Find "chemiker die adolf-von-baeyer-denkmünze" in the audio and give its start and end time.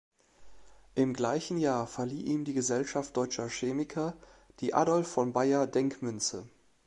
3.49-6.47